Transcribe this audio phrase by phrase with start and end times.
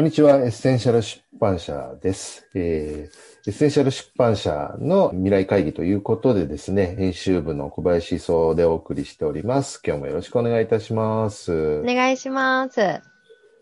[0.00, 2.48] こんにちは、エッセンシャル出版社です。
[2.54, 9.78] えー、エッセンシャル出版社の未来会議ということでですね、編集部の小林壮でお送りしております。
[9.84, 11.80] 今日もよろしくお願いいたします。
[11.80, 12.80] お願いします。
[12.80, 13.02] 昨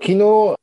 [0.00, 0.54] 日、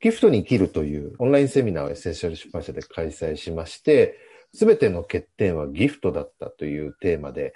[0.00, 4.18] ギフトに生きるというオンラインセミナーをエッセンシャル出版社で開催しまして、
[4.52, 7.54] すべての欠点はギフトだったというテーマで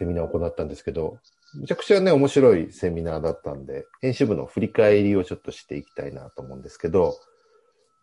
[0.00, 1.20] セミナーを行ったんですけど、
[1.60, 7.16] めちゃくちゃね、面白いセミナーだったんで、編集部の振り返りをちょっとしていきたいなと思うんですけど、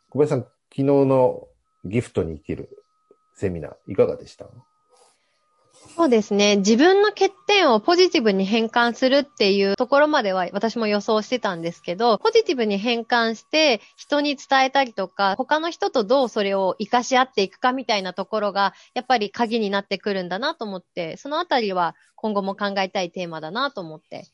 [0.09, 1.47] 小林さん、昨日の
[1.85, 2.69] ギフトに生きる
[3.35, 4.47] セミナー、いかがでした？
[5.95, 6.57] そうですね。
[6.57, 24.25] 自分の欠点をポジティブに変換するっていうところまでは私も予想してたんですけど、ポジティブに変換して人に伝えたりとか、他の人とどうそれを活かし合っていくかみたいなところが、やっぱり鍵になってくるんだなと思って、そのあたりは今後も考えたいテーマだなと思って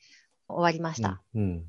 [0.47, 1.22] 終わりました。
[1.36, 1.66] うん、うん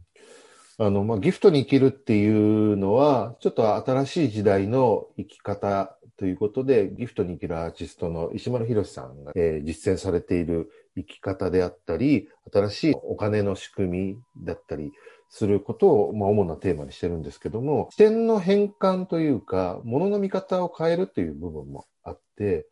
[0.81, 14.93] あの、まあ、ギフトに生きるっていうのは、ちょっと新しい時代の生き方ということで、ギフトに生きるアーティストの石丸博さんが、えー、実践されている生き方であったり、新しいお金の仕組みだったり
[15.29, 22.67] することを、まあ、主なテーマにしてるんですけども、視点の変換というか、物の見方を変えるという部分もあって、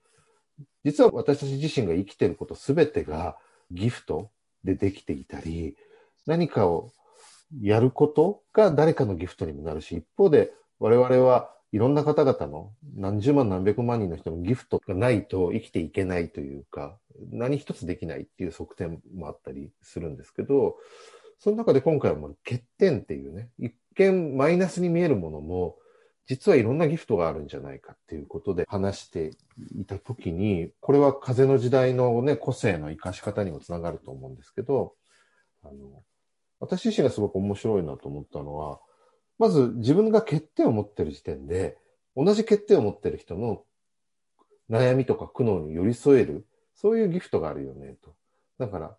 [0.82, 3.36] 実は私たち自身が生きてることすべてが
[3.70, 4.30] ギフト
[4.64, 5.76] でできていたり、
[6.24, 6.90] 何かを
[7.60, 16.96] やることが誰かのギフトにもなるし、一方で我々はいろんな方々の何十万何百万人の人のギフトがないと生きていけないというか、
[17.30, 20.76] 何一つできないっていう側面もあったりするんですけど、
[21.38, 25.76] その中で今回は欠点っていうね、一見マイナスに見えるものも、
[26.26, 29.30] 実はいろんなギフトがあるんじゃないかっていうことで話して
[29.74, 34.94] いたときに、これは風の時代のね、個性の活かし方にもつながると思うんですけど、
[35.62, 36.02] あの、
[36.60, 38.80] 私自身がすごく面白いなと思ったのは、
[39.38, 41.78] まず自分が欠点を持ってる時点で、
[42.16, 43.62] 同じ欠点を持ってる人の
[44.68, 48.14] 悩みとか苦悩に寄り添える、そういうギフトがあるよね、と。
[48.58, 48.96] だから、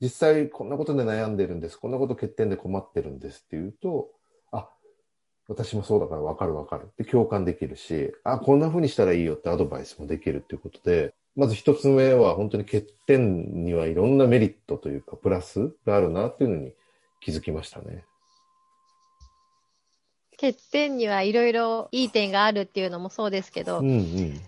[0.00, 4.10] 実際こんなことで悩んでるんです、こんなこと欠点で困ってるんですっていうと、
[4.52, 4.68] あ、
[5.48, 16.74] 私もそうだからわかるわかるって共感できるし、あ、こんな風にしたらいいよってアドバイスもできるっていうことで、まず一つ目は本当に欠点にはいろんなメリットというか、プラスがあるなっていうのに
[17.20, 18.04] 気づきましたね。
[20.40, 24.40] 欠点にはいろいろいい点があるっていうのもそうですけど、うんうん、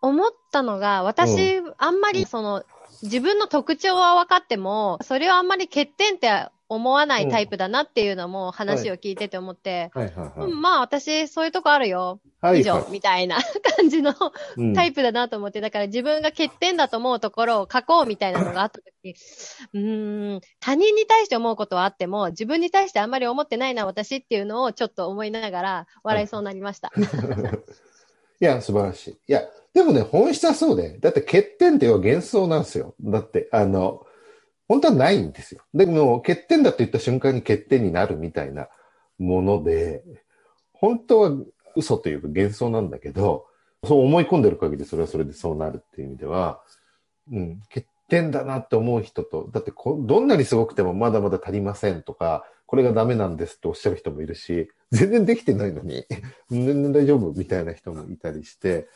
[0.00, 2.64] 思ったのが、私、あんまりその、
[3.02, 9.90] 自分の特徴は分かっても、それをあんまり欠点って思わないタイプだなっていうのも話を聞いてて思って、
[10.60, 12.20] まあ私そういうとこあるよ。
[12.40, 13.38] はい、以上、みたいな
[13.76, 14.14] 感じの
[14.74, 19.14] タイプだなと思って、だから自分が欠点だと思うところを書こうみたいなのがあった時に、
[19.74, 26.90] うーん、他人に対して思うことはあっても、自分に対してあんまり思ってないな、私っていうのをちょっと思いながら笑いそうになりました。
[26.94, 27.04] はい、
[28.40, 29.10] いや、素晴らしい。
[29.12, 32.94] いや、でもね、本質はそうで、だって欠点っていうのは幻想なんですよ。
[33.00, 34.04] だって、あの、
[34.72, 35.60] 本当はないんですよ。
[35.74, 38.68] でも、欠点だって言った瞬間に欠点になるみたいな
[39.18, 40.02] もので、
[40.72, 41.30] 本当は
[41.76, 43.44] 嘘というか幻想なんだけど、
[43.84, 46.62] そう思い込んでる限りそれはそれでそうなるっていう意味では、
[47.30, 56.06] うん、欠点だなって思う人と、だってこどんなにすごくてもまだまだ足りませんとか、これがダメなんですっておっしゃる人もいるし、全然できてないのに、
[56.50, 58.88] 全然大丈夫みたいな人もいたりして、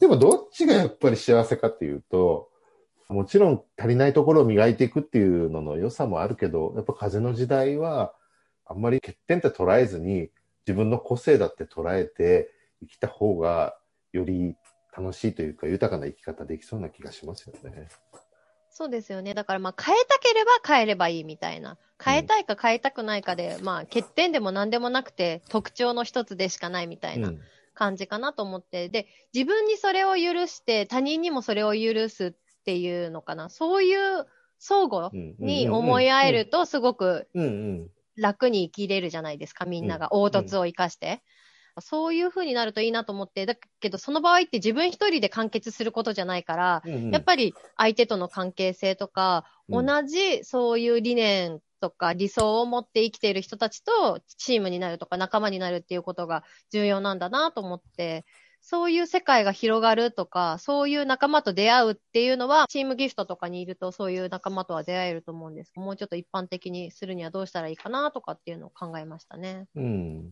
[0.00, 2.49] でもどっちがやっぱり幸せかっていうと、
[3.10, 8.14] もちろん足りないところを磨いていくっていうのの良さもあるけど、やっぱ風の時代は、
[8.64, 10.30] あんまり欠点って捉えずに、
[10.66, 12.50] 自分の個性だって捉えて
[12.80, 13.76] 生きた方が、
[14.12, 14.56] より
[14.96, 17.88] 楽しいというか、豊かな生き方できそうな気がしますよね。
[18.70, 19.34] そうですよね。
[19.34, 21.76] だからまあ変えたければ変えればいいみたいな。
[22.02, 27.32] 変えたいか変えたくないかで、うん、まあ欠点でも何でもなくて特徴の一つでしかないみたいな
[27.74, 28.88] 感じかなと思って。
[28.88, 32.32] で、自分にそれを許して他人にもそれを許すっ
[32.64, 33.48] ていうのかな。
[33.48, 34.26] そういう
[34.58, 37.28] 相互に思い合えるとすごく
[38.16, 40.08] 楽に生きれるじゃないですか、みんなが。
[40.08, 41.22] 凹凸を生かして。
[41.78, 58.26] そういう風になるといいなと思って、だけどその場合って自分一人で完結することじゃないから、うんうん、やっぱり相手との関係性とか、同じそういう理念とか理想を持って生きている人たちとチームになるとか仲間になるっていうことが重要なんだなと思って、
[58.60, 69.66] そういう世界が広がるとか、そういう仲間と出会うっていうのは、チームギフトとかにいると、そういう仲間とは出会えると思うんですもうちょっと一般的にするにはどうしたらいいかなとかっていうのを考えましたね。
[69.74, 70.30] うん。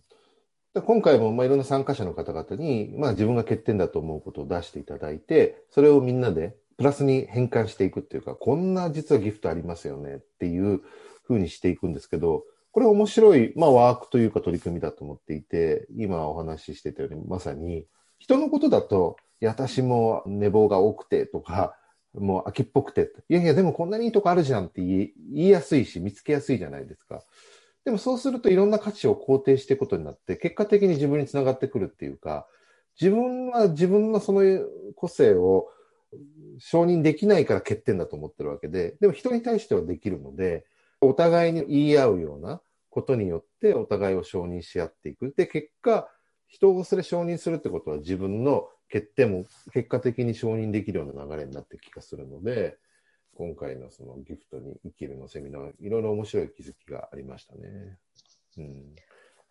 [0.75, 10.83] 今回もまあいろんな参加者の方々に、まあ、自分が欠点だと思うことを出していただいて、それをみんなでプラスに変換していくっていうか、こんな実はギフトありますよねっていう
[11.25, 17.87] ふうにしていくんですけど、これ面白い、まあ、ワークというか取り組みだと思っていて、今お話ししてたように、まさに、
[18.19, 21.77] 人のことだと、いや、私も寝坊が多くてとか、
[22.15, 27.23] もう秋っぽくて、いやいや、でもこんなにいいとこあるじゃんって言いやすいし、見つけやすいじゃないですか。
[27.85, 32.47] でもそうするといろんな価値を肯定していくことになって、結果的に自分につながってくるっていうか、
[33.01, 34.43] 自分は自分のその
[34.97, 35.69] 個性を
[36.59, 40.67] 承認できないから欠点だと思ってるわけで、でも人に対してはできるので、
[41.01, 42.61] お互いに言い合うような
[42.91, 45.33] ことによってお互いを承認し合っていく。
[45.37, 46.11] で、結果、
[46.49, 52.79] 人をそれ承認するってことは自分の欠点も結果的に承認できるような流れになって気がするので、
[53.37, 57.99] 今回のそのギフトに生きるのセミナー、いろいろ面白い気づきがありましたね。
[58.57, 58.95] うん。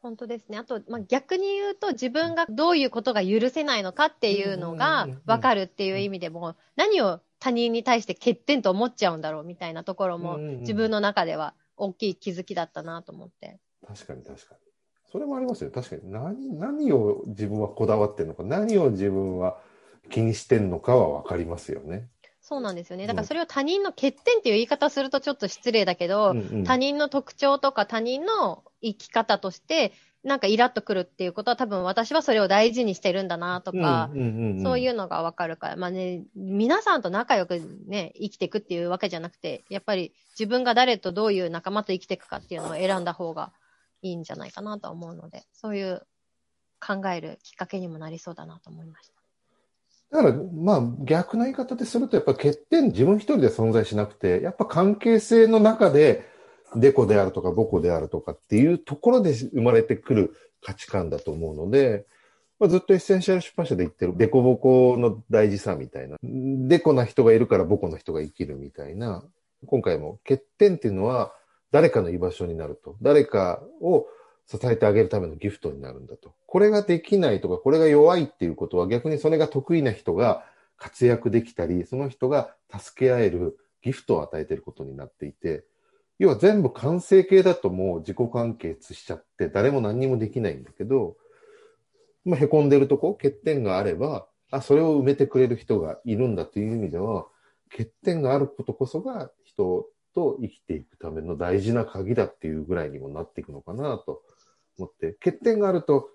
[0.01, 0.57] 本当ですね。
[0.57, 13.59] あと、まあ、逆に言うと、自分がどういうことが許せないのかっていうのが分かるっていう意味でも、何を他人に対して欠点と思っちゃうんだろうみたいなところも、自分の中では大きい気づきだったなと思って。
[13.87, 14.66] 確かに確かに。
[15.11, 15.71] それもありますよ。
[15.71, 19.57] 確かに何、何を自分はこだわってるのか、何を自分は
[20.09, 22.07] 気にしてるのかは分かりますよね。
[22.41, 23.07] そうなんですよね。
[23.07, 29.91] だからそれを他人の欠点っていう言い方するとちょっと失礼だけど、うんうん、他人の特徴とか他人の生き方として、
[30.23, 34.09] なんかイラッとくるっていうことは多分私はそれを大事にしてるんだなとか、
[34.63, 43.51] そういうのがわかるから、まあね、皆さんと仲良くね、生きていくっていうわけじゃなくて、やっぱり自分が誰とどういう仲間と生きていくかっていうのを選んだ方が
[44.13, 46.01] いんじゃないかなと思うので、そういう
[46.79, 49.17] 考えるきっかけにもなりそうだなと思いました。
[50.09, 56.25] だから、まあ、逆の言い方ですると、やっぱ欠点自分一人で存在しなくて、やっぱ関係性の中で、
[56.75, 62.05] デコであるとか、ボコであるとかっていうところで生まれてくる価値観だと思うので、
[62.59, 69.23] まあ、ずっとエッセンシャル出版社で言ってるデコボコの大事さみたいな、デコな人がいるからボコな人が生きるみたいな、
[69.65, 71.33] 今回も欠点っていうのは
[71.71, 72.95] 誰かの居場所になると。
[73.01, 74.07] 誰かを
[74.45, 76.33] 支えてあげるためのギフトになるんだと。
[76.45, 80.45] これができないとか、これが弱いっていうことは逆にそれが得意な人が
[80.77, 85.65] 活躍できたり、その人が助け合えるギフトを与えていることになっていて、
[86.19, 91.15] 要は全部完成形だともう自己完結しちゃって誰も何にもできないんだけど、
[92.25, 97.27] まあ、凹んでるとこ、欠点があれば、あ、それを埋めてくれる人がいるんだという意味では、
[97.69, 104.23] 欠点があることこそが人と生きていくための大事な鍵だっていうぐらいにもなっていくのかなと
[104.77, 106.09] 思って、欠点があると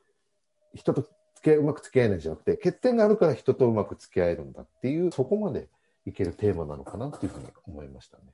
[0.74, 1.12] 人と付
[1.42, 5.68] き合いうまく付き合えないじゃなくて、欠点があるから人とうまく付き合えるんだっていう、そこまで
[6.06, 8.24] いけるテーマなのかなっていうふうに思いましたね。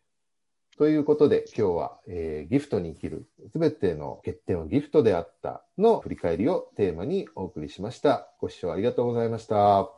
[0.76, 8.30] ということで、今日は、えー、ギフトに生きる、すべての欠点はギフトであったの振り返りをテーマにお送りしました。
[8.38, 9.90] ご視聴ありがとうございました。